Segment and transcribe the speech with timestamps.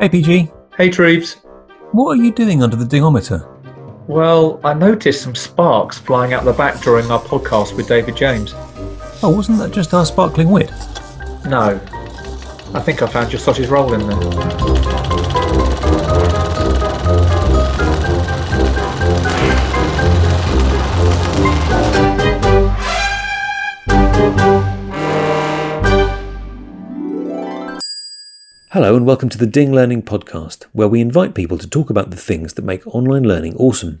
[0.00, 1.34] Hey PG, Hey Treves.
[1.92, 3.46] what are you doing under the dingometer?
[4.08, 8.52] Well, I noticed some sparks flying out the back during our podcast with David James.
[9.22, 10.70] Oh, wasn't that just our sparkling wit?
[11.46, 11.78] No,
[12.74, 14.99] I think I found your sausage roll in there.
[28.72, 32.10] Hello, and welcome to the Ding Learning Podcast, where we invite people to talk about
[32.10, 34.00] the things that make online learning awesome.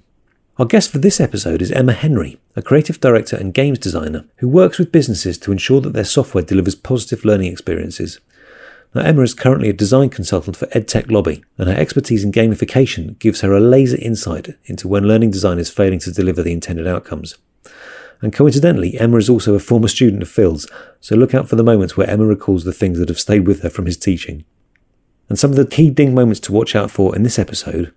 [0.58, 4.46] Our guest for this episode is Emma Henry, a creative director and games designer who
[4.46, 8.20] works with businesses to ensure that their software delivers positive learning experiences.
[8.94, 13.18] Now, Emma is currently a design consultant for EdTech Lobby, and her expertise in gamification
[13.18, 16.86] gives her a laser insight into when learning design is failing to deliver the intended
[16.86, 17.36] outcomes.
[18.22, 21.64] And coincidentally, Emma is also a former student of Phil's, so look out for the
[21.64, 24.44] moments where Emma recalls the things that have stayed with her from his teaching.
[25.30, 27.94] And some of the key ding moments to watch out for in this episode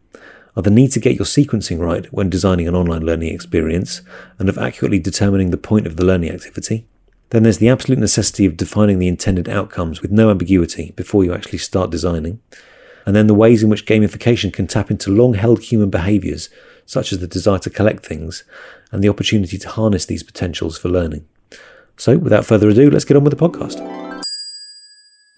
[0.55, 4.01] are the need to get your sequencing right when designing an online learning experience
[4.37, 6.85] and of accurately determining the point of the learning activity.
[7.31, 11.33] Then there's the absolute necessity of defining the intended outcomes with no ambiguity before you
[11.33, 12.39] actually start designing.
[13.07, 16.49] And then the ways in which gamification can tap into long held human behaviours,
[16.85, 18.43] such as the desire to collect things
[18.91, 21.25] and the opportunity to harness these potentials for learning.
[21.97, 24.12] So, without further ado, let's get on with the podcast.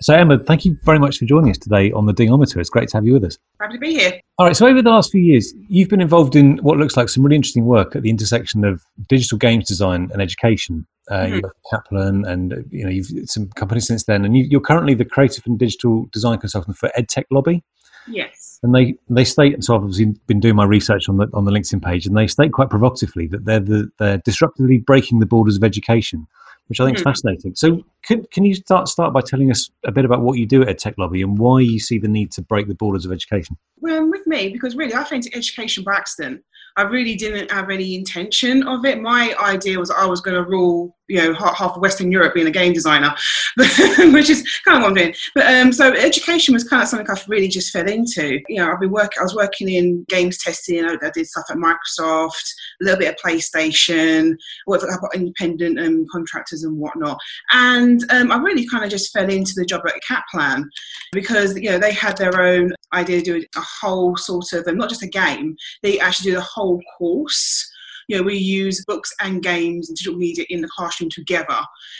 [0.01, 2.57] So Emma, thank you very much for joining us today on the dingometer.
[2.57, 3.37] It's great to have you with us.
[3.61, 4.19] Happy to be here.
[4.37, 7.07] All right, so over the last few years, you've been involved in what looks like
[7.07, 10.85] some really interesting work at the intersection of digital games design and education.
[11.09, 11.29] Uh, Mhm.
[11.33, 14.95] You've got Kaplan, and you know you've some companies since then, and you, you're currently
[14.95, 17.63] the creative and digital design consultant for EdTech Lobby.
[18.07, 18.59] Yes.
[18.63, 21.45] And they they state, and so I've obviously been doing my research on the on
[21.45, 25.25] the LinkedIn page, and they state quite provocatively that they're the, they're disruptively breaking the
[25.25, 26.27] borders of education,
[26.67, 27.09] which I think is Hmm.
[27.09, 27.55] fascinating.
[27.55, 30.61] So, can can you start start by telling us a bit about what you do
[30.63, 33.57] at Tech Lobby and why you see the need to break the borders of education?
[33.79, 36.41] Well, with me, because really I fell into education by accident.
[36.77, 39.01] I really didn't have any intention of it.
[39.01, 42.47] My idea was I was going to rule, you know, half, of Western Europe being
[42.47, 43.13] a game designer,
[43.57, 45.15] which is kind of what I'm doing.
[45.33, 48.39] But um, so education was kind of something I've really just fell into.
[48.49, 49.19] You know, I've been working.
[49.19, 50.85] I was working in games testing.
[50.85, 54.35] I, I did stuff at Microsoft, a little bit of PlayStation,
[54.67, 57.17] worked for a couple of independent um, contractors and whatnot.
[57.51, 60.69] And um, I really kind of just fell into the job at Kaplan
[61.11, 64.77] because you know they had their own idea to do a whole sort of um,
[64.77, 67.71] not just a game they actually do the whole course
[68.07, 71.59] you know we use books and games and digital media in the classroom together.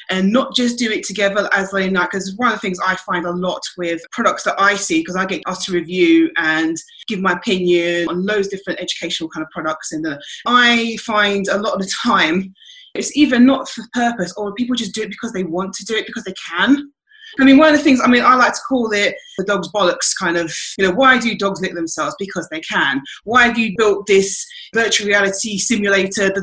[0.10, 2.96] And not just do it together as they like because one of the things i
[2.96, 6.78] find a lot with products that i see because i get asked to review and
[7.08, 10.06] give my opinion on loads of different educational kind of products and
[10.46, 12.54] i find a lot of the time
[12.94, 15.96] it's either not for purpose or people just do it because they want to do
[15.96, 16.92] it because they can
[17.40, 19.72] I mean, one of the things, I mean, I like to call it the dog's
[19.72, 22.16] bollocks kind of, you know, why do dogs lick themselves?
[22.20, 23.02] Because they can.
[23.24, 26.34] Why have you built this virtual reality simulator?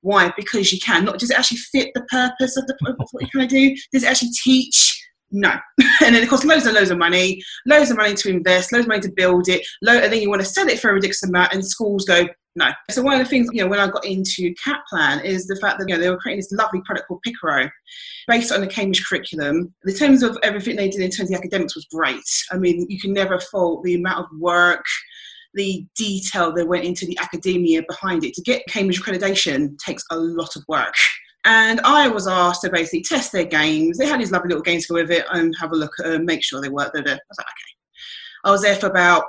[0.00, 0.32] Why?
[0.36, 1.04] Because you can.
[1.04, 3.76] Not does it actually fit the purpose of, the, of what you're trying to do?
[3.92, 5.02] Does it actually teach?
[5.30, 5.50] No.
[6.04, 8.84] and then it costs loads and loads of money, loads of money to invest, loads
[8.84, 10.94] of money to build it, load, and then you want to sell it for a
[10.94, 12.70] ridiculous amount, and schools go, no.
[12.90, 15.78] So one of the things, you know, when I got into Kaplan is the fact
[15.78, 17.70] that, you know, they were creating this lovely product called Picaro
[18.26, 19.74] based on the Cambridge curriculum.
[19.86, 22.24] In terms of everything they did in terms of academics was great.
[22.50, 24.84] I mean, you can never fault the amount of work,
[25.54, 28.34] the detail that went into the academia behind it.
[28.34, 30.94] To get Cambridge accreditation takes a lot of work.
[31.44, 33.98] And I was asked to basically test their games.
[33.98, 36.06] They had these lovely little games to go with it and have a look at
[36.06, 36.96] them, make sure they worked.
[36.96, 37.76] I was like, okay.
[38.44, 39.24] I was there for about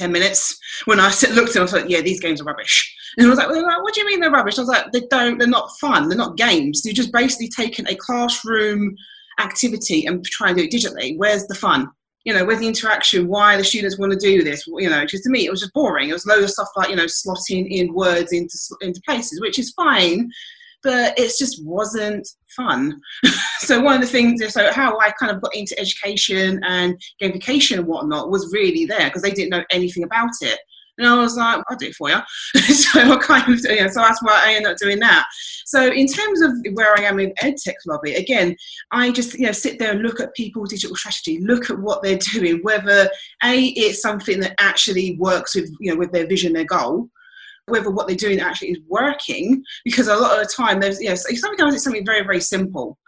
[0.00, 0.58] 10 minutes.
[0.86, 2.96] When I looked them, I was like, yeah, these games are rubbish.
[3.18, 4.58] And I was like, what do you mean they're rubbish?
[4.58, 6.08] I was like, they don't, they're not fun.
[6.08, 6.82] They're not games.
[6.84, 8.96] You're just basically taking a classroom
[9.38, 11.16] activity and trying to do it digitally.
[11.18, 11.88] Where's the fun?
[12.24, 13.28] You know, where's the interaction?
[13.28, 14.66] Why the students want to do this?
[14.66, 16.08] You know, just to me, it was just boring.
[16.08, 19.58] It was loads of stuff like, you know, slotting in words into, into places, which
[19.58, 20.30] is fine,
[20.82, 22.26] but it just wasn't
[22.56, 23.00] fun.
[23.58, 27.78] so one of the things, so how I kind of got into education and gamification
[27.78, 30.58] and whatnot was really there because they didn't know anything about it.
[30.98, 32.18] And I was like, I'll do it for you.
[32.74, 35.24] so I kind of, know, so that's why I ended up doing that.
[35.64, 38.54] So in terms of where I am in EdTech lobby, again,
[38.90, 42.02] I just you know sit there and look at people's digital strategy, look at what
[42.02, 43.08] they're doing, whether
[43.44, 47.08] a it's something that actually works with you know with their vision, their goal,
[47.70, 49.62] whether what they're doing actually is working.
[49.84, 52.98] Because a lot of the time, there's you know sometimes it's something very very simple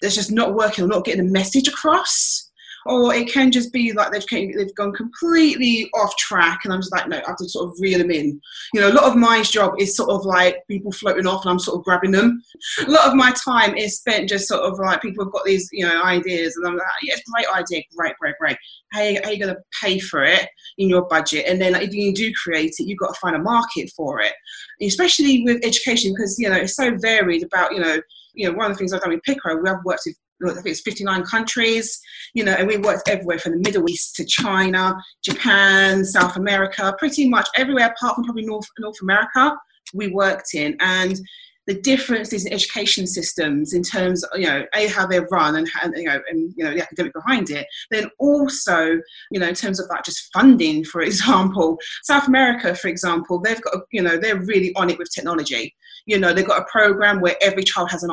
[0.00, 2.45] that's just not working or not getting the message across
[2.88, 6.92] or it can just be like they've they've gone completely off track, and I'm just
[6.92, 8.40] like, no, I have to sort of reel them in.
[8.74, 11.50] You know, a lot of my job is sort of like people floating off, and
[11.50, 12.42] I'm sort of grabbing them.
[12.86, 15.68] A lot of my time is spent just sort of like people have got these
[15.72, 18.56] you know ideas, and I'm like, yeah, great idea, great, great, great.
[18.92, 20.48] How, are you going to pay for it
[20.78, 21.46] in your budget?
[21.46, 24.20] And then like, if you do create it, you've got to find a market for
[24.20, 24.32] it,
[24.80, 28.00] especially with education because you know it's so varied about you know
[28.34, 30.52] you know one of the things I've done with Pico, we have worked with I
[30.52, 31.98] think it's 59 countries,
[32.34, 34.94] you know, and we worked everywhere from the Middle East to China,
[35.24, 39.56] Japan, South America, pretty much everywhere apart from probably North North America
[39.94, 40.76] we worked in.
[40.80, 41.18] And
[41.66, 45.68] the differences in education systems in terms of, you know, A, how they're run and,
[45.68, 47.66] how, you know, and, you know, the academic behind it.
[47.90, 49.00] Then also,
[49.32, 53.60] you know, in terms of like just funding, for example, South America, for example, they've
[53.60, 55.74] got, you know, they're really on it with technology.
[56.06, 58.10] You know, they've got a program where every child has an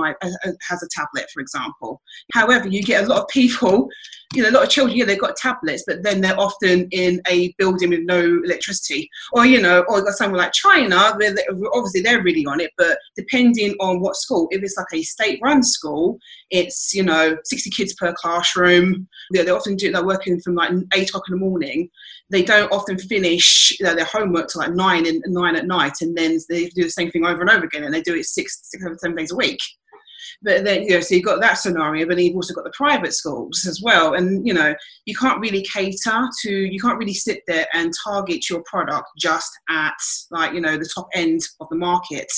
[0.62, 2.02] has a tablet, for example.
[2.34, 3.88] However, you get a lot of people
[4.36, 7.22] you know, a lot of children, yeah, they've got tablets, but then they're often in
[7.28, 9.10] a building with no electricity.
[9.32, 12.98] Or, you know, or somewhere like China, where they, obviously they're really on it, but
[13.16, 16.18] depending on what school, if it's like a state run school,
[16.50, 19.08] it's, you know, 60 kids per classroom.
[19.34, 21.90] They, they often do, they're working from like 8 o'clock in the morning.
[22.30, 25.94] They don't often finish you know, their homework till like 9, and 9 at night,
[26.02, 28.26] and then they do the same thing over and over again, and they do it
[28.26, 29.60] six, six, seven days a week
[30.42, 32.74] but then you know so you've got that scenario but then you've also got the
[32.76, 34.14] private schools as well.
[34.14, 34.74] And you know
[35.06, 39.52] you can't really cater to you can't really sit there and target your product just
[39.70, 39.94] at
[40.32, 42.32] like you know the top end of the market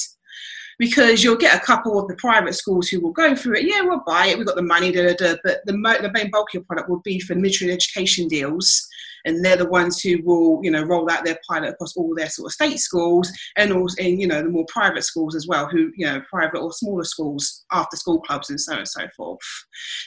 [0.80, 3.66] because you'll get a couple of the private schools who will go through it.
[3.66, 4.38] Yeah, we'll buy it.
[4.38, 6.90] We've got the money, da, da, da, but the, the main bulk of your product
[6.90, 8.88] will be for military education deals
[9.26, 12.30] and they're the ones who will you know roll out their pilot across all their
[12.30, 15.68] sort of state schools and also in you know the more private schools as well
[15.68, 19.02] who you know private or smaller schools after school clubs and so on and so
[19.16, 19.40] forth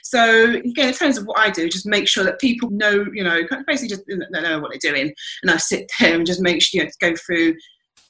[0.03, 3.23] so again in terms of what i do just make sure that people know you
[3.23, 5.13] know basically just know what they're doing
[5.43, 7.55] and i sit there and just make sure you know go through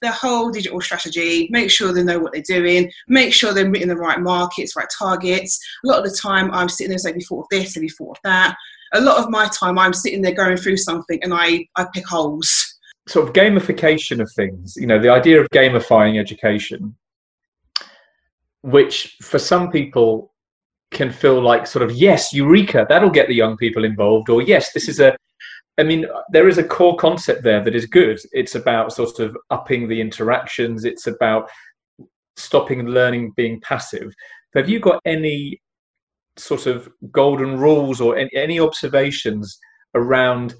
[0.00, 3.89] their whole digital strategy, make sure they know what they're doing, make sure they're meeting
[3.89, 5.59] the right markets, right targets.
[5.85, 7.75] A lot of the time I'm sitting there saying, have you thought of this?
[7.75, 8.56] Have you thought of that?
[8.93, 12.06] a lot of my time I'm sitting there going through something and I, I pick
[12.06, 12.79] holes.
[13.06, 16.95] Sort of gamification of things, you know, the idea of gamifying education,
[18.62, 20.33] which for some people
[20.91, 24.73] can feel like sort of, yes, eureka, that'll get the young people involved, or yes,
[24.73, 25.17] this is a,
[25.78, 28.19] I mean, there is a core concept there that is good.
[28.32, 31.48] It's about sort of upping the interactions, it's about
[32.36, 34.12] stopping learning being passive.
[34.54, 35.60] Have you got any
[36.36, 39.58] sort of golden rules or any, any observations
[39.94, 40.54] around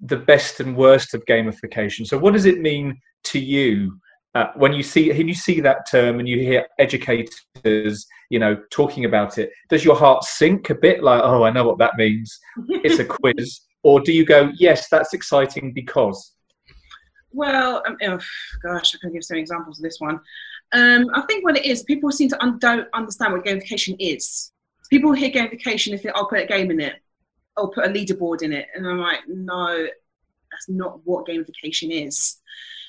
[0.00, 2.06] the best and worst of gamification.
[2.06, 3.98] So, what does it mean to you
[4.34, 8.56] uh, when you see when you see that term and you hear educators, you know,
[8.70, 9.50] talking about it?
[9.70, 12.38] Does your heart sink a bit, like, oh, I know what that means?
[12.68, 16.32] It's a quiz, or do you go, yes, that's exciting because?
[17.32, 18.18] Well, um, oh,
[18.62, 20.20] gosh, I can give some examples of this one.
[20.72, 24.52] Um, I think what it is, people seem to un- don't understand what gamification is
[24.90, 26.96] people hear gamification and think, I'll put a game in it,
[27.56, 28.66] I'll put a leaderboard in it.
[28.74, 29.86] And I'm like, no,
[30.50, 32.40] that's not what gamification is.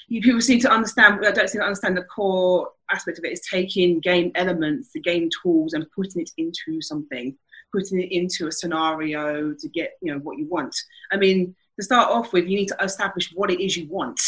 [0.07, 3.31] You people seem to understand, I don't seem to understand the core aspect of it
[3.31, 7.36] is taking game elements, the game tools, and putting it into something,
[7.74, 10.76] putting it into a scenario to get, you know, what you want.
[11.12, 14.20] I mean, to start off with, you need to establish what it is you want.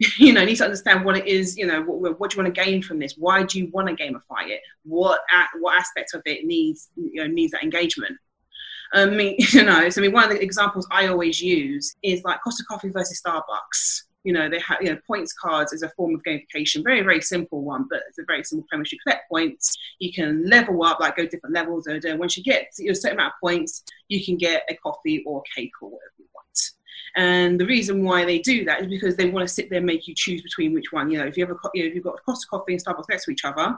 [0.18, 2.42] you know, you need to understand what it is, you know, what, what do you
[2.42, 3.14] want to gain from this?
[3.16, 4.60] Why do you want to gamify it?
[4.82, 5.20] What
[5.60, 8.16] what aspect of it needs you know needs that engagement?
[8.92, 12.22] I mean, you know, so I mean, one of the examples I always use is
[12.24, 14.02] like Costa Coffee versus Starbucks.
[14.24, 16.82] You know, they have you know points cards is a form of gamification.
[16.82, 18.92] Very very simple one, but it's a very simple premise.
[18.92, 21.86] You collect points, you can level up, like go different levels.
[21.86, 25.42] And once you get a certain amount of points, you can get a coffee or
[25.54, 26.70] cake or whatever you want.
[27.16, 29.86] And the reason why they do that is because they want to sit there and
[29.86, 31.10] make you choose between which one.
[31.10, 33.08] You know, if you have a, you know, if you've got Costa Coffee and Starbucks
[33.08, 33.76] next to each other,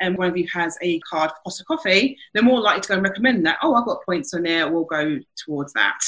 [0.00, 2.94] and one of you has a card for Costa Coffee, they're more likely to go
[2.94, 3.58] and recommend that.
[3.62, 4.70] Oh, I've got points on there.
[4.70, 5.98] We'll go towards that.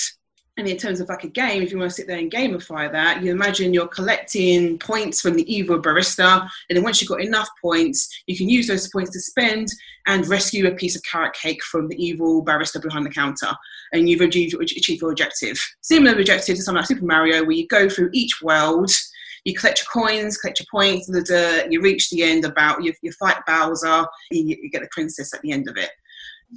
[0.59, 2.93] And in terms of like a game, if you want to sit there and gamify
[2.93, 7.23] that, you imagine you're collecting points from the evil barista, and then once you've got
[7.23, 9.69] enough points, you can use those points to spend
[10.07, 13.49] and rescue a piece of carrot cake from the evil barista behind the counter,
[13.95, 15.59] and you've achieved, achieved your objective.
[15.81, 18.91] Similar objective to something like Super Mario, where you go through each world,
[19.45, 22.93] you collect your coins, collect your points, the dirt, you reach the end about you,
[23.01, 25.91] you fight Bowser, you, you get the princess at the end of it.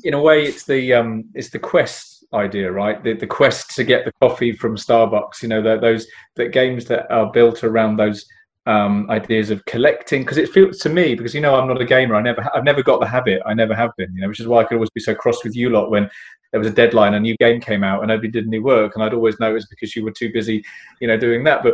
[0.04, 3.04] In a way, it's the um, it's the quest idea, right?
[3.04, 6.86] The, the quest to get the coffee from Starbucks, you know, the, those the games
[6.86, 8.26] that are built around those
[8.68, 11.86] um, ideas of collecting because it feels to me because you know I'm not a
[11.86, 12.16] gamer.
[12.16, 13.42] I never I've never got the habit.
[13.46, 14.14] I never have been.
[14.16, 16.10] You know, which is why I could always be so cross with you lot when
[16.52, 19.04] there was a deadline, a new game came out, and nobody did any work, and
[19.04, 20.64] I'd always know it was because you were too busy,
[21.00, 21.64] you know, doing that.
[21.64, 21.74] But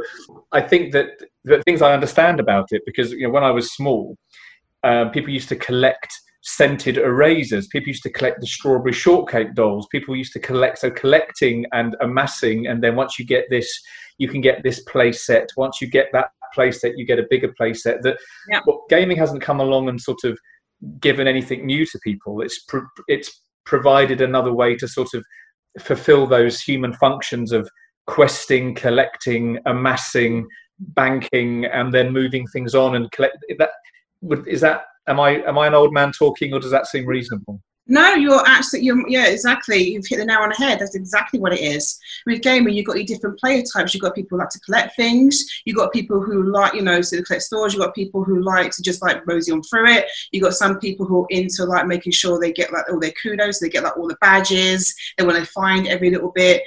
[0.52, 1.08] I think that
[1.46, 4.18] the things I understand about it because you know when I was small,
[4.84, 6.12] uh, people used to collect
[6.42, 7.68] scented erasers.
[7.68, 9.88] People used to collect the strawberry shortcake dolls.
[9.92, 13.70] People used to collect so collecting and amassing, and then once you get this,
[14.18, 15.50] you can get this play set.
[15.58, 18.02] Once you get that play set, you get a bigger play set.
[18.04, 18.18] That
[18.50, 18.62] Yeah.
[18.66, 20.38] well, gaming hasn't come along and sort of
[21.00, 22.42] given anything new to people.
[22.42, 25.24] It's pro- it's provided another way to sort of
[25.80, 27.70] fulfill those human functions of
[28.08, 30.46] questing, collecting, amassing,
[30.80, 33.38] banking, and then moving things on and collect.
[33.60, 33.70] That
[34.48, 37.62] is that am I am I an old man talking, or does that seem reasonable?
[37.88, 39.92] No, you're absolutely, you're, yeah, exactly.
[39.92, 40.80] You've hit the nail on the head.
[40.80, 42.00] That's exactly what it is.
[42.26, 43.94] With gaming, you've got your different player types.
[43.94, 45.44] You've got people who like to collect things.
[45.66, 47.74] You've got people who like, you know, to collect stores.
[47.74, 50.06] You've got people who like to just like mosey on through it.
[50.32, 53.14] You've got some people who are into like making sure they get like all their
[53.22, 54.96] kudos, they get like all the badges.
[55.18, 56.62] They want to find every little bit.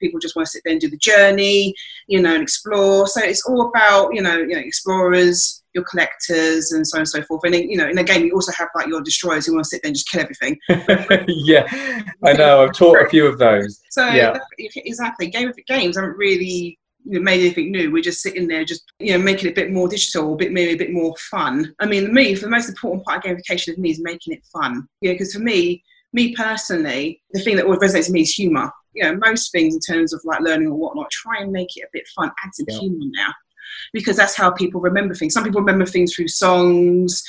[0.00, 1.74] People just want to sit there and do the journey,
[2.08, 3.06] you know, and explore.
[3.06, 7.08] So it's all about, you know, you know, explorers, your collectors, and so on and
[7.08, 7.42] so forth.
[7.44, 9.64] And then, you know, in a game, you also have like your destroyers who want
[9.64, 10.58] to sit there and just kill everything.
[11.28, 12.64] yeah, I know.
[12.64, 13.80] I've taught a few of those.
[13.90, 14.36] So Yeah.
[14.58, 17.92] exactly, game of games haven't really you know, made anything new.
[17.92, 20.52] We're just sitting there, just you know, making it a bit more digital, a bit
[20.52, 21.72] maybe a bit more fun.
[21.78, 24.44] I mean, me, for the most important part of gamification of me is making it
[24.52, 24.88] fun.
[25.02, 28.70] Yeah, because for me, me personally, the thing that always resonates with me is humor.
[28.94, 31.82] You know, most things in terms of like learning or whatnot, try and make it
[31.82, 32.78] a bit fun, add some Yeah.
[32.78, 33.32] humor now,
[33.92, 35.34] because that's how people remember things.
[35.34, 37.22] Some people remember things through songs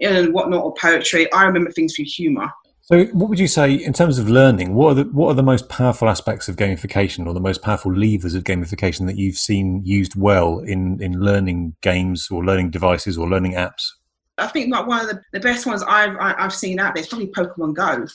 [0.00, 1.30] and whatnot or poetry.
[1.32, 2.50] I remember things through humor.
[2.82, 4.74] So, what would you say in terms of learning?
[4.74, 7.94] What are the what are the most powerful aspects of gamification, or the most powerful
[7.94, 13.18] levers of gamification that you've seen used well in in learning games, or learning devices,
[13.18, 13.90] or learning apps?
[14.38, 17.02] I think like one of the, the best ones I've I, I've seen out there
[17.02, 18.06] is probably Pokemon Go.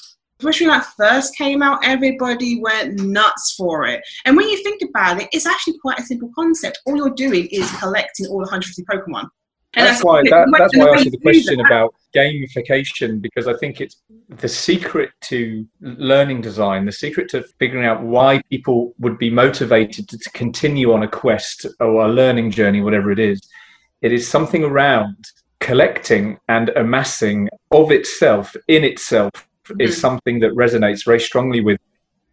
[0.43, 4.03] Especially when that first came out, everybody went nuts for it.
[4.25, 6.81] And when you think about it, it's actually quite a simple concept.
[6.85, 9.29] All you're doing is collecting all 150 Pokemon.
[9.75, 13.47] And That's why that, that's why I asked you the question that- about gamification because
[13.47, 18.93] I think it's the secret to learning design, the secret to figuring out why people
[18.99, 23.19] would be motivated to, to continue on a quest or a learning journey, whatever it
[23.19, 23.41] is.
[24.01, 25.15] It is something around
[25.61, 29.31] collecting and amassing of itself in itself
[29.79, 29.99] is Mhm.
[29.99, 31.79] something that resonates very strongly with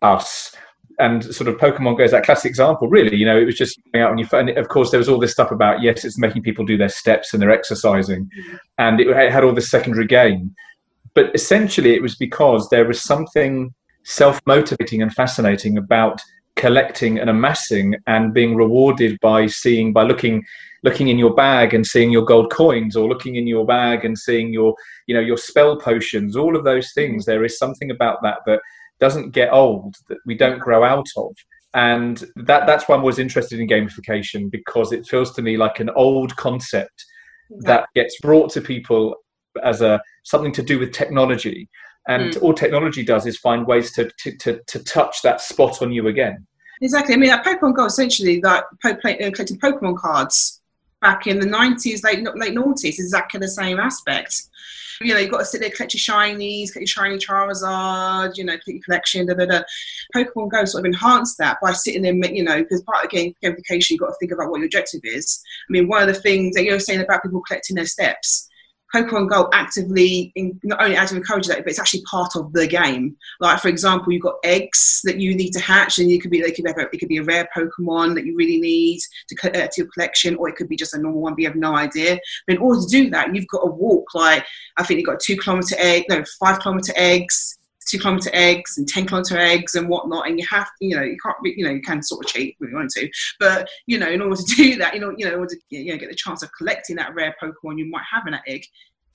[0.02, 0.54] us
[1.00, 3.16] and sort of Pokemon Go is that classic example, really.
[3.16, 4.50] You know, it was just going out on your phone.
[4.50, 6.90] And of course, there was all this stuff about yes, it's making people do their
[6.90, 8.28] steps and their exercising,
[8.78, 10.54] and it had all this secondary gain.
[11.14, 16.20] But essentially, it was because there was something self-motivating and fascinating about
[16.60, 20.44] collecting and amassing and being rewarded by seeing by looking
[20.82, 24.16] looking in your bag and seeing your gold coins or looking in your bag and
[24.16, 24.74] seeing your
[25.06, 26.36] you know your spell potions.
[26.36, 28.60] All of those things there is something about that that
[29.00, 31.34] doesn't get old that we don't grow out of.
[31.72, 35.80] And that that's why I'm always interested in gamification because it feels to me like
[35.80, 37.04] an old concept
[37.60, 39.16] that gets brought to people
[39.64, 41.70] as a something to do with technology.
[42.08, 42.44] And hmm.
[42.44, 46.08] all technology does is find ways to, to, to, to touch that spot on you
[46.08, 46.46] again
[46.80, 47.14] Exactly.
[47.14, 50.60] I mean, like Pokemon Go essentially like uh, collecting Pokemon cards
[51.00, 54.42] back in the nineties, late late noughties, exactly the same aspect.
[55.02, 58.44] You know, you've got to sit there, collect your shinies, get your shiny Charizard, you
[58.44, 59.26] know, collect your collection.
[59.26, 59.62] Da, da, da.
[60.14, 63.34] Pokemon Go sort of enhanced that by sitting there, you know, because part of game
[63.42, 65.42] gamification, you've got to think about what your objective is.
[65.68, 68.49] I mean, one of the things that you're saying about people collecting their steps.
[68.94, 72.66] Pokemon Go actively, in, not only actively encourages that, but it's actually part of the
[72.66, 73.16] game.
[73.38, 76.40] Like for example, you've got eggs that you need to hatch, and you could be
[76.40, 79.48] they could be it could be a rare Pokemon that you really need to co-
[79.48, 81.34] uh, to your collection, or it could be just a normal one.
[81.34, 82.18] But you have no idea.
[82.46, 84.44] But in order to do that, you've got to walk like
[84.76, 88.86] I think you've got two kilometer egg, no five kilometer eggs, two kilometer eggs, and
[88.88, 90.26] ten kilometer eggs, and whatnot.
[90.26, 92.70] And you have, you know, you can't, you know, you can sort of cheat if
[92.70, 93.08] you want to,
[93.38, 95.60] but you know, in order to do that, you know, you know, in order to
[95.70, 98.42] you know, get the chance of collecting that rare Pokemon you might have in that
[98.46, 98.64] egg,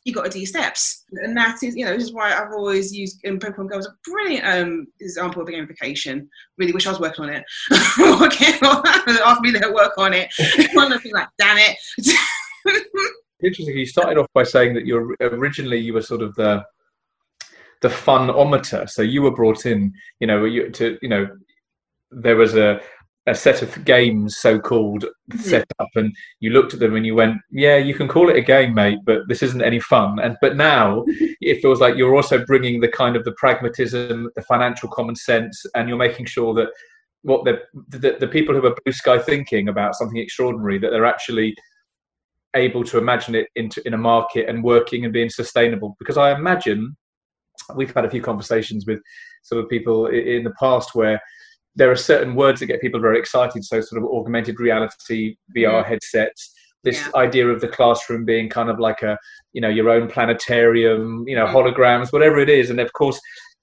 [0.03, 2.95] you got to do steps, and that is, you know, this is why I've always
[2.95, 6.27] used in Pokemon Go as a brilliant um, example of gamification.
[6.57, 7.43] Really wish I was working on it.
[7.71, 10.31] ask me to work on it.
[10.73, 11.77] One of the like, damn it.
[13.43, 16.63] interesting you started off by saying that you're originally you were sort of the
[17.81, 21.27] the funometer so you were brought in you know you to you know
[22.11, 22.79] there was a
[23.27, 25.39] a set of games so called Mhm.
[25.39, 28.35] set up and you looked at them and you went yeah you can call it
[28.37, 31.03] a game mate but this isn't any fun and but now
[31.41, 35.65] it feels like you're also bringing the kind of the pragmatism the financial common sense
[35.75, 36.69] and you're making sure that
[37.23, 41.07] what the, the the people who are blue sky thinking about something extraordinary that they're
[41.07, 41.55] actually
[42.55, 45.95] able to imagine it into in a market and working and being sustainable?
[45.99, 46.95] Because I imagine
[47.75, 48.99] we've had a few conversations with
[49.43, 51.21] sort of people in the past where
[51.75, 53.63] there are certain words that get people very excited.
[53.65, 55.85] So sort of augmented reality, VR mm.
[55.85, 57.19] headsets, this yeah.
[57.19, 59.17] idea of the classroom being kind of like a,
[59.53, 61.53] you know, your own planetarium, you know, mm.
[61.53, 62.69] holograms, whatever it is.
[62.69, 63.19] And of course,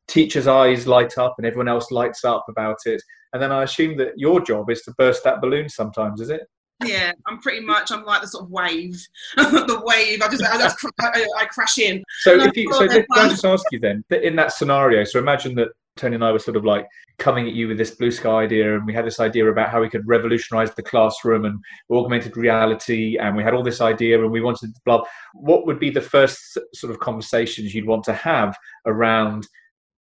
[0.08, 3.02] teachers' eyes light up and everyone else lights up about it.
[3.32, 6.42] And then I assume that your job is to burst that balloon sometimes, is it?
[6.84, 7.90] Yeah, I'm pretty much.
[7.90, 8.96] I'm like the sort of wave,
[9.36, 10.22] the wave.
[10.22, 12.02] I just, I, just, I, I crash in.
[12.20, 15.04] So, if you, so can I just ask you then, in that scenario?
[15.04, 16.86] So, imagine that Tony and I were sort of like
[17.18, 19.80] coming at you with this blue sky idea, and we had this idea about how
[19.80, 21.58] we could revolutionize the classroom and
[21.90, 25.02] augmented reality, and we had all this idea, and we wanted to blah.
[25.34, 29.46] What would be the first sort of conversations you'd want to have around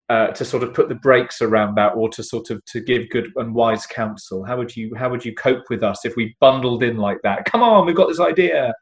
[0.09, 3.09] uh, to sort of put the brakes around that or to sort of to give
[3.11, 4.45] good and wise counsel?
[4.45, 7.45] How would you how would you cope with us if we bundled in like that?
[7.45, 8.73] Come on we've got this idea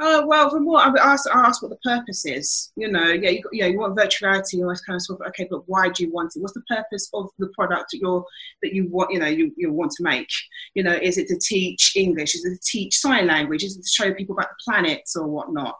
[0.00, 2.72] Oh well, from what I asked, I what the purpose is.
[2.76, 5.46] You know, yeah, you, yeah, you want virtuality, you want kind of sort of okay,
[5.50, 6.40] but why do you want it?
[6.40, 8.24] What's the purpose of the product that you're
[8.62, 9.12] that you want?
[9.12, 10.30] You know, you, you want to make.
[10.74, 12.34] You know, is it to teach English?
[12.34, 13.64] Is it to teach sign language?
[13.64, 15.78] Is it to show people about the planets or whatnot?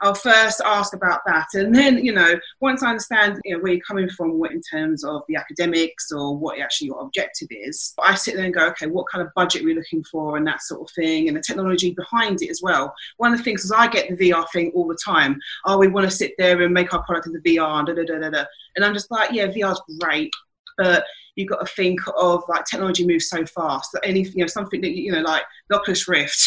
[0.00, 3.74] I'll first ask about that, and then you know, once I understand you know where
[3.74, 7.94] you're coming from, what in terms of the academics or what actually your objective is,
[8.02, 10.46] I sit there and go, okay, what kind of budget are we looking for, and
[10.48, 12.92] that sort of thing, and the technology behind it as well.
[13.18, 15.38] One of the things things because I get the VR thing all the time.
[15.66, 18.04] Oh, we want to sit there and make our product in the VR, da, da,
[18.04, 18.44] da, da, da.
[18.76, 20.32] and I'm just like, yeah, VR's great,
[20.78, 21.04] but
[21.36, 24.80] you've got to think of like technology moves so fast that anything, you know, something
[24.80, 26.42] that you know, like the Oculus Rift,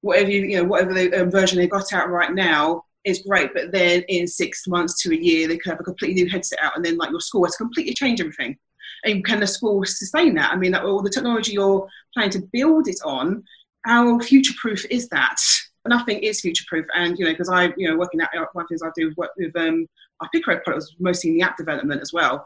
[0.00, 3.52] whatever you, you know, whatever the um, version they got out right now is great,
[3.54, 6.58] but then in six months to a year, they could have a completely new headset
[6.62, 8.56] out, and then like your school has completely changed everything.
[9.04, 10.52] And can the school sustain that?
[10.52, 13.42] I mean, that, all the technology you're planning to build it on,
[13.86, 15.38] how future proof is that?
[15.88, 16.86] Nothing is future proof.
[16.94, 19.12] And you know, because I, you know, working at one of the things I do
[19.16, 19.86] work with um,
[20.20, 22.44] our Pico products, mostly in the app development as well.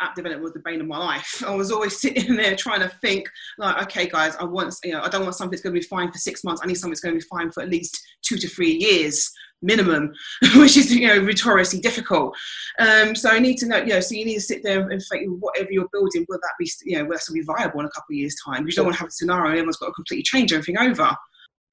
[0.00, 1.42] App development was the bane of my life.
[1.46, 5.02] I was always sitting there trying to think, like, okay, guys, I want, you know,
[5.02, 6.62] I don't want something that's going to be fine for six months.
[6.64, 9.30] I need something that's going to be fine for at least two to three years
[9.62, 10.10] minimum,
[10.56, 12.34] which is you know notoriously difficult.
[12.78, 15.02] Um, so I need to know, you know, so you need to sit there and
[15.10, 17.86] think whatever you're building, will that be, you know, will that still be viable in
[17.86, 18.62] a couple of years' time?
[18.62, 20.78] Because You don't want to have a scenario and everyone's got to completely change everything
[20.78, 21.14] over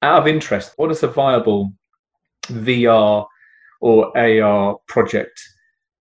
[0.02, 1.72] out of interest, what does a viable
[2.46, 3.26] VR
[3.80, 5.40] or AR project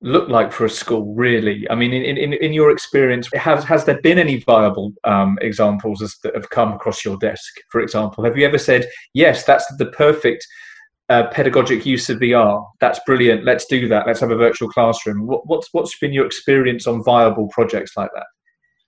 [0.02, 1.68] look like for a school really?
[1.70, 6.00] I mean in, in, in your experience has has there been any viable um, examples
[6.24, 8.24] that have come across your desk for example?
[8.24, 10.46] Have you ever said yes that's the perfect
[11.10, 13.46] uh, pedagogic use of vr that's brilliant.
[13.46, 14.08] Let's do that.
[14.08, 15.28] Let's have a virtual classroom.
[15.28, 18.26] What, what's what's been your experience on viable projects like that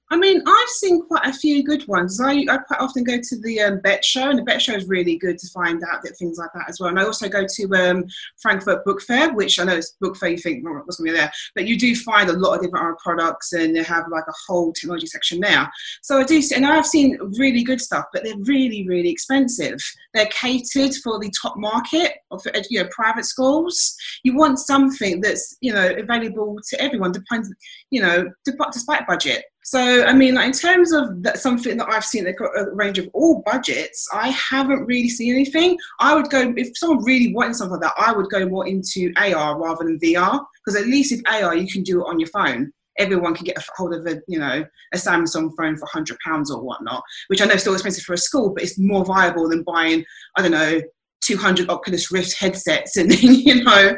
[0.09, 2.21] I mean, I've seen quite a few good ones.
[2.21, 4.87] I, I quite often go to the um, Bett Show, and the Bett Show is
[4.87, 6.89] really good to find out that things like that as well.
[6.89, 8.05] And I also go to um,
[8.41, 10.29] Frankfurt Book Fair, which I know is book fair.
[10.29, 12.61] You think well, what's going to be there, but you do find a lot of
[12.61, 15.69] different products, and they have like a whole technology section there.
[16.03, 19.77] So I do, and I've seen really good stuff, but they're really, really expensive.
[20.13, 23.93] They're catered for the top market of you know private schools.
[24.23, 27.53] You want something that's you know available to everyone, depends
[27.91, 28.29] you know
[28.71, 29.43] despite budget.
[29.67, 32.33] So, I mean, in terms of that, something that I've seen a
[32.71, 35.77] range of all budgets, I haven't really seen anything.
[35.99, 39.11] I would go, if someone really wanted something like that, I would go more into
[39.17, 42.29] AR rather than VR, because at least if AR, you can do it on your
[42.29, 42.71] phone.
[42.97, 46.49] Everyone can get a hold of a, you know, a Samsung phone for hundred pounds
[46.49, 49.49] or whatnot, which I know is still expensive for a school, but it's more viable
[49.49, 50.05] than buying,
[50.37, 50.79] I don't know,
[51.25, 53.97] 200 Oculus Rift headsets, and then you know,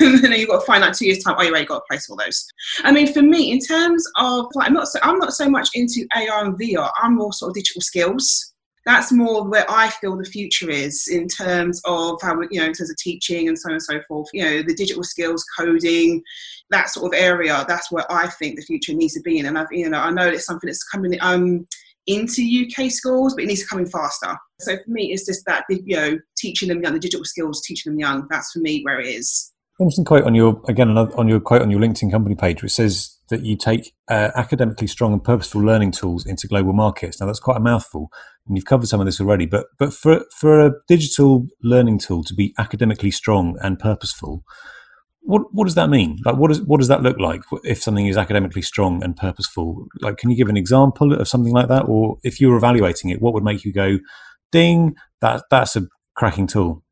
[0.00, 1.36] and then you've got to find out two years time.
[1.38, 2.46] Oh, you already got to place all those.
[2.84, 5.68] I mean, for me, in terms of like, I'm not so I'm not so much
[5.74, 6.90] into AR and VR.
[7.02, 8.52] I'm more sort of digital skills.
[8.86, 12.72] That's more where I feel the future is in terms of how you know, in
[12.72, 14.28] terms of teaching and so on and so forth.
[14.32, 16.22] You know, the digital skills, coding,
[16.70, 17.64] that sort of area.
[17.68, 19.46] That's where I think the future needs to be in.
[19.46, 21.16] And I've, you know, I know it's something that's coming.
[21.20, 21.66] Um,
[22.06, 24.36] into UK schools, but it needs to come in faster.
[24.60, 27.92] So for me, it's just that you know teaching them young, the digital skills, teaching
[27.92, 28.26] them young.
[28.30, 29.52] That's for me where it is.
[29.78, 33.16] Interesting quote on your again on your quote on your LinkedIn company page, which says
[33.30, 37.20] that you take uh, academically strong and purposeful learning tools into global markets.
[37.20, 38.10] Now that's quite a mouthful,
[38.46, 39.46] and you've covered some of this already.
[39.46, 44.44] But but for for a digital learning tool to be academically strong and purposeful,
[45.22, 46.18] what what does that mean?
[46.24, 49.86] Like, what does what does that look like if something is academically strong and purposeful?
[50.00, 53.10] Like, can you give an example of something like that, or if you were evaluating
[53.10, 53.98] it, what would make you go,
[54.50, 56.82] "Ding, that that's a cracking tool"?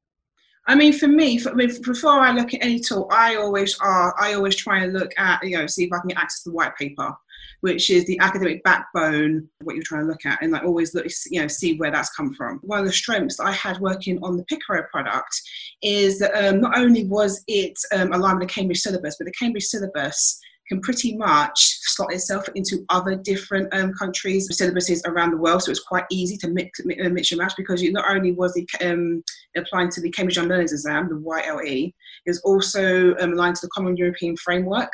[0.66, 4.14] I mean, for me, for, before I look at any tool, I always are.
[4.20, 6.50] I always try and look at you know see if I can get access to
[6.50, 7.16] the white paper
[7.60, 11.06] which is the academic backbone what you're trying to look at, and like always look,
[11.30, 12.58] you know, see where that's come from.
[12.62, 15.40] One of the strengths that I had working on the Picaro product
[15.82, 19.32] is that um, not only was it um, aligned with the Cambridge syllabus, but the
[19.32, 25.36] Cambridge syllabus can pretty much slot itself into other different um, countries' syllabuses around the
[25.36, 25.62] world.
[25.62, 28.54] So it's quite easy to mix, uh, mix and match because you, not only was
[28.56, 29.22] it um,
[29.56, 31.92] applying to the Cambridge Young Learners Exam, the YLE,
[32.26, 34.90] it was also um, aligned to the Common European Framework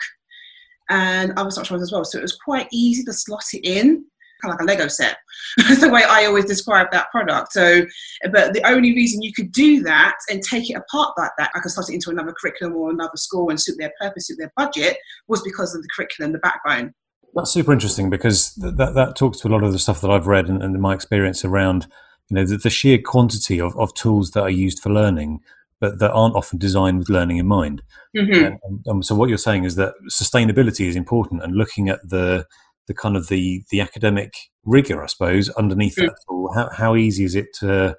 [0.90, 2.04] and other such ones as well.
[2.04, 4.04] So it was quite easy to slot it in
[4.44, 5.16] kind of like a Lego set.
[5.56, 7.52] That's the way I always describe that product.
[7.52, 7.84] So,
[8.32, 11.60] but the only reason you could do that and take it apart like that, I
[11.60, 14.52] could slot it into another curriculum or another school and suit their purpose, suit their
[14.56, 14.96] budget,
[15.28, 16.92] was because of the curriculum, the backbone.
[17.34, 20.28] That's super interesting because that, that talks to a lot of the stuff that I've
[20.28, 21.88] read and, and my experience around,
[22.28, 25.40] you know, the, the sheer quantity of, of tools that are used for learning
[25.84, 27.82] but that aren't often designed with learning in mind.
[28.16, 28.54] Mm-hmm.
[28.86, 32.46] And, so what you're saying is that sustainability is important, and looking at the
[32.86, 34.32] the kind of the the academic
[34.64, 36.06] rigor, I suppose, underneath mm.
[36.06, 36.16] that.
[36.54, 37.96] How how easy is it to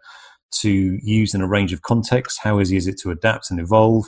[0.62, 2.40] to use in a range of contexts?
[2.42, 4.06] How easy is it to adapt and evolve?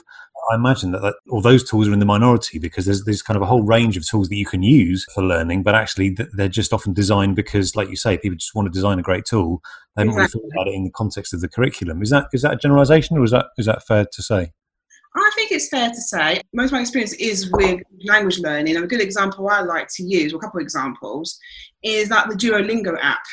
[0.51, 3.35] I imagine that, that all those tools are in the minority because there's there's kind
[3.35, 6.47] of a whole range of tools that you can use for learning, but actually they're
[6.47, 9.61] just often designed because, like you say, people just want to design a great tool.
[9.95, 10.41] They haven't exactly.
[10.41, 12.01] really thought about it in the context of the curriculum.
[12.01, 14.51] Is that is that a generalisation, or is that is that fair to say?
[15.15, 18.75] I think it's fair to say most of my experience is with language learning.
[18.75, 21.37] And a good example I like to use, or a couple of examples,
[21.83, 23.23] is like the Duolingo app.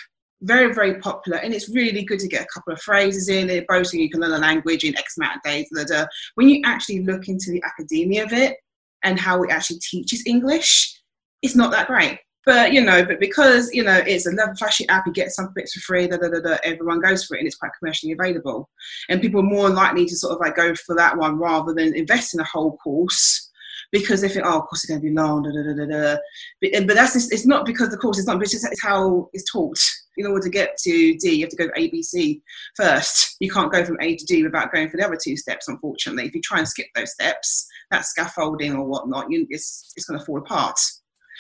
[0.45, 3.67] Very, very popular, and it's really good to get a couple of phrases in it,
[3.67, 5.67] both you can learn a language in X amount of days.
[5.73, 6.05] Blah, blah.
[6.35, 8.57] When you actually look into the academia of it
[9.03, 11.01] and how it actually teaches English,
[11.41, 12.19] it's not that great.
[12.45, 15.51] But you know, but because you know it's a level flashy app, you get some
[15.55, 16.07] bits for free.
[16.09, 18.69] Da, da, da, da, everyone goes for it, and it's quite commercially available.
[19.09, 21.97] And people are more likely to sort of like go for that one rather than
[21.97, 23.51] invest in a whole course
[23.93, 25.43] because they think, oh, of course it's going to be long.
[25.43, 26.17] Da, da, da, da.
[26.61, 29.31] But, but that's it's not because the course is not, but it's just it's how
[29.33, 29.79] it's taught.
[30.17, 32.41] In order to get to D, you have to go to ABC
[32.77, 33.37] first.
[33.41, 35.69] You can't go from A to D without going for the other two steps.
[35.69, 40.07] Unfortunately, if you try and skip those steps, that scaffolding or whatnot, you, it's it's
[40.07, 40.79] going to fall apart.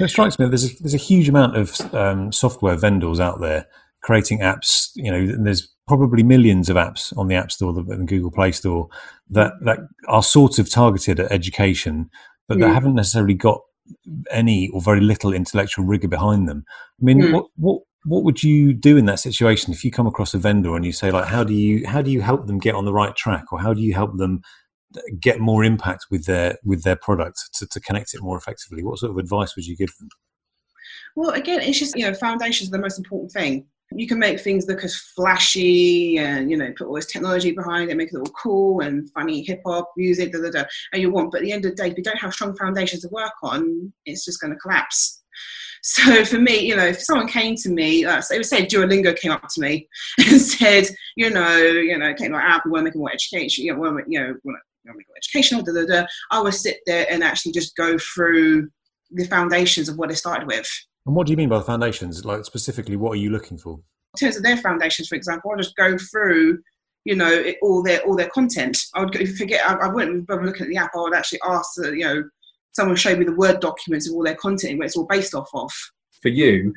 [0.00, 3.66] It strikes me there's a, there's a huge amount of um, software vendors out there
[4.02, 4.90] creating apps.
[4.94, 8.88] You know, there's probably millions of apps on the App Store and Google Play Store
[9.30, 12.10] that that are sort of targeted at education,
[12.48, 12.60] but mm.
[12.60, 13.60] that haven't necessarily got
[14.30, 16.64] any or very little intellectual rigor behind them.
[17.00, 17.32] I mean, mm.
[17.32, 20.76] what what what would you do in that situation if you come across a vendor
[20.76, 22.92] and you say like, how do you how do you help them get on the
[22.92, 24.42] right track, or how do you help them
[24.96, 28.82] uh, get more impact with their with their product to, to connect it more effectively?
[28.82, 30.08] What sort of advice would you give them?
[31.16, 33.66] Well again it's just you know foundations are the most important thing.
[33.92, 37.90] You can make things look as flashy and you know put all this technology behind
[37.90, 41.12] it make it all cool and funny hip hop music da, da, da, and you
[41.12, 43.08] want but at the end of the day if you don't have strong foundations to
[43.10, 45.22] work on it's just going to collapse
[45.82, 49.32] so for me, you know, if someone came to me, uh, so say Duolingo came
[49.32, 52.84] up to me and said, you know, you know, came like, ah, we want to
[52.84, 54.58] make it more education, you know, to, you know, want
[55.16, 58.68] educational, da, da, da, I would sit there and actually just go through
[59.10, 60.68] the foundations of what they started with.
[61.06, 62.24] And what do you mean by the foundations?
[62.24, 63.74] Like specifically, what are you looking for?
[64.14, 66.60] In terms of their foundations, for example, I'll just go through,
[67.04, 68.78] you know, it, all their all their content.
[68.94, 69.68] I would go, forget.
[69.68, 70.92] I, I wouldn't bother looking at the app.
[70.94, 72.24] I would actually ask, you know,
[72.74, 75.48] someone show me the word documents of all their content, where it's all based off
[75.54, 75.70] of.
[76.22, 76.72] For you,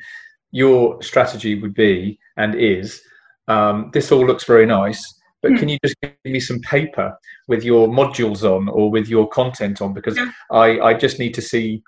[0.51, 3.01] your strategy would be and is
[3.47, 5.03] um, this all looks very nice
[5.41, 5.57] but hmm.
[5.57, 7.15] can you just give me some paper
[7.47, 10.31] with your modules on or with your content on because yeah.
[10.51, 11.83] I, I just need to see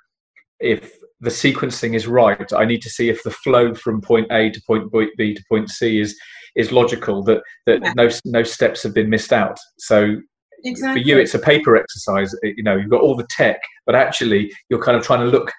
[0.59, 4.49] if the sequencing is right i need to see if the flow from point a
[4.49, 6.17] to point b to point c is
[6.55, 7.93] is logical that that yeah.
[7.95, 10.15] no no steps have been missed out so
[10.63, 11.01] exactly.
[11.01, 13.59] for you it's a paper exercise you know you've got all the tech
[13.89, 15.51] but actually you're kind of trying to look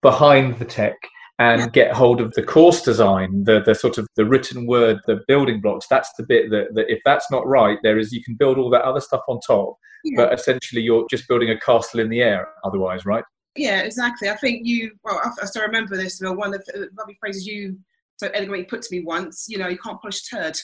[0.00, 0.96] behind the tech
[1.38, 5.20] and get hold of the course design, the the sort of the written word, the
[5.28, 5.86] building blocks.
[5.90, 8.70] That's the bit that, that if that's not right, there is you can build all
[8.70, 10.12] that other stuff on top, yeah.
[10.16, 13.24] but essentially you're just building a castle in the air otherwise, right?
[13.54, 14.30] Yeah, exactly.
[14.30, 14.92] I think you.
[15.04, 16.22] Well, I still remember this.
[16.22, 17.78] Well, one of the lovely phrases you
[18.16, 19.44] so elegantly put to me once.
[19.46, 20.58] You know, you can't polish a turd.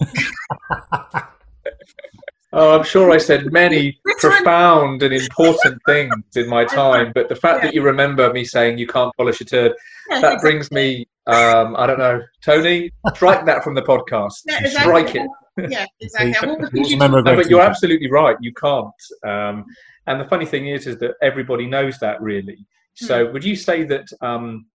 [2.52, 7.36] Oh, I'm sure I said many profound and important things in my time, but the
[7.36, 7.66] fact yeah.
[7.66, 9.74] that you remember me saying you can't polish a turd,
[10.08, 10.50] yeah, that exactly.
[10.50, 14.42] brings me, um, I don't know, Tony, strike that from the podcast.
[14.46, 15.08] Yeah, exactly.
[15.08, 15.70] Strike it.
[15.70, 16.96] Yeah, exactly.
[16.96, 18.36] no, but you're absolutely right.
[18.40, 18.94] You can't.
[19.26, 19.66] Um,
[20.06, 22.64] and the funny thing is, is that everybody knows that really.
[22.94, 23.32] So, hmm.
[23.34, 24.08] would you say that?
[24.22, 24.66] Um,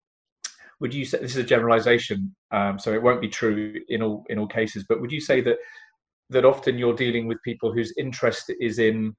[0.80, 2.36] would you say this is a generalization?
[2.52, 4.86] Um, so it won't be true in all in all cases.
[4.88, 5.58] But would you say that
[6.30, 9.16] that often you're dealing with people whose interest is in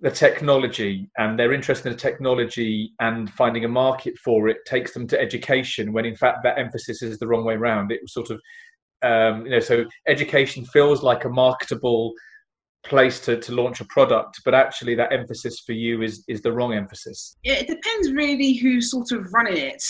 [0.00, 4.92] the technology and their interest in the technology and finding a market for it takes
[4.92, 8.28] them to education when in fact that emphasis is the wrong way around it sort
[8.30, 8.40] of
[9.02, 12.12] um, you know so education feels like a marketable
[12.84, 16.52] place to, to launch a product but actually that emphasis for you is is the
[16.52, 17.36] wrong emphasis.
[17.42, 19.82] It depends really who's sort of running it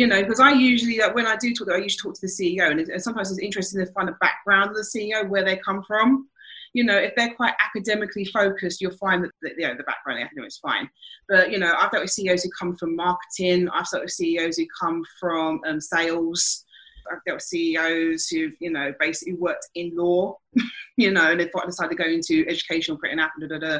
[0.00, 2.26] you know because i usually like, when i do talk i usually talk to the
[2.26, 5.56] ceo and, and sometimes it's interesting to find the background of the ceo where they
[5.58, 6.28] come from
[6.72, 10.48] you know, if they're quite academically focused, you'll find that, you know, the background academic
[10.48, 10.88] is fine.
[11.28, 13.68] But, you know, I've dealt with CEOs who come from marketing.
[13.70, 16.64] I've dealt with CEOs who come from um, sales.
[17.10, 20.38] I've dealt with CEOs who've, you know, basically worked in law,
[20.96, 23.78] you know, and they've decided to go into educational an app, da, da, da.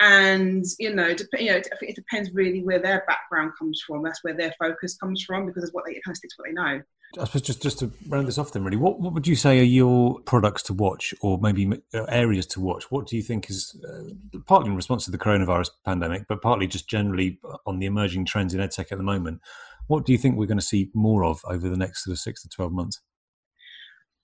[0.00, 4.02] And, you know, dep- you know, it, it depends really where their background comes from.
[4.02, 6.48] That's where their focus comes from because it's what they kind of sticks to what
[6.48, 6.82] they know.
[7.18, 9.58] I suppose just, just to round this off, then, really, what, what would you say
[9.58, 12.90] are your products to watch or maybe uh, areas to watch?
[12.90, 16.66] What do you think is uh, partly in response to the coronavirus pandemic, but partly
[16.66, 19.40] just generally on the emerging trends in edtech at the moment?
[19.86, 22.18] What do you think we're going to see more of over the next sort of
[22.18, 23.00] six to 12 months?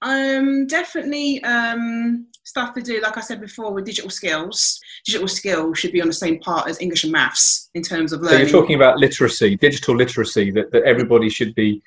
[0.05, 4.79] Um, definitely um, stuff to do, like I said before, with digital skills.
[5.07, 8.21] Digital skills should be on the same part as English and maths in terms of
[8.21, 8.47] learning.
[8.47, 11.83] So you're talking about literacy, digital literacy, that, that everybody should be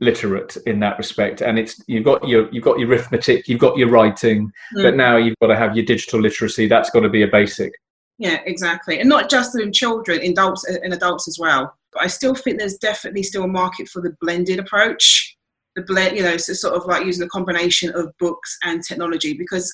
[0.00, 3.76] literate in that respect and it's you've got your you've got your arithmetic you've got
[3.76, 4.82] your writing mm.
[4.84, 7.72] but now you've got to have your digital literacy that's got to be a basic
[8.16, 12.06] yeah exactly and not just in children in adults in adults as well but i
[12.06, 15.36] still think there's definitely still a market for the blended approach
[15.76, 19.34] the blend you know so sort of like using a combination of books and technology
[19.34, 19.72] because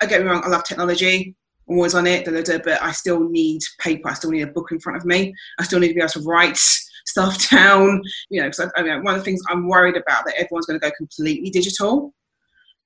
[0.00, 1.34] i get me wrong i love technology
[1.68, 4.08] I'm always on it, but I still need paper.
[4.08, 5.34] I still need a book in front of me.
[5.58, 8.02] I still need to be able to write stuff down.
[8.30, 10.66] You know, because I, I mean, one of the things I'm worried about that everyone's
[10.66, 12.14] going to go completely digital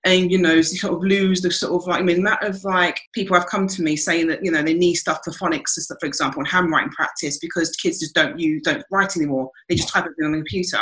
[0.05, 3.01] and you know sort of lose the sort of like I mean amount of like
[3.14, 6.07] people have come to me saying that you know they need stuff for phonics for
[6.07, 10.05] example and handwriting practice because kids just don't use don't write anymore they just type
[10.05, 10.81] everything on the computer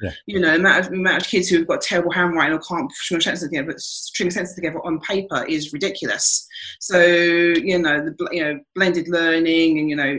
[0.00, 0.10] yeah.
[0.26, 3.20] you know the amount of, amount of kids who've got terrible handwriting or can't string
[3.20, 6.46] sentences together string sentences together on paper is ridiculous
[6.78, 10.18] so you know the you know blended learning and you know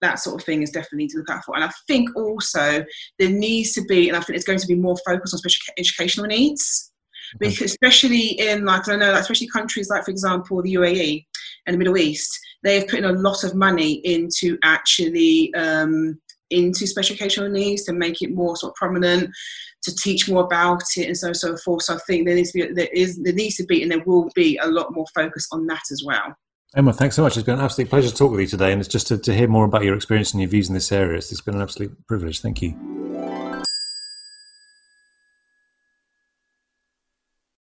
[0.00, 1.56] that sort of thing is definitely to look out for.
[1.56, 2.84] And I think also
[3.18, 5.74] there needs to be, and I think it's going to be more focused on special
[5.76, 6.92] educational needs,
[7.38, 11.26] because especially in like I know, like especially countries like for example the UAE
[11.66, 16.20] and the Middle East, they have put in a lot of money into actually um,
[16.50, 19.30] into special educational needs to make it more sort of prominent.
[19.84, 21.84] To teach more about it and so so forth.
[21.84, 24.02] So I think there needs to be there is there needs to be and there
[24.04, 26.34] will be a lot more focus on that as well.
[26.76, 27.36] Emma, thanks so much.
[27.36, 29.34] It's been an absolute pleasure to talk with you today, and it's just to, to
[29.34, 31.16] hear more about your experience and your views in this area.
[31.16, 32.40] It's been an absolute privilege.
[32.40, 33.07] Thank you.